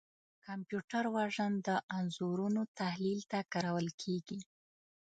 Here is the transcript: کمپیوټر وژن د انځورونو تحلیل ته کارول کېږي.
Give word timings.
کمپیوټر 0.45 1.03
وژن 1.17 1.51
د 1.67 1.69
انځورونو 1.97 2.61
تحلیل 2.79 3.19
ته 3.31 3.39
کارول 3.53 3.87
کېږي. 4.01 4.39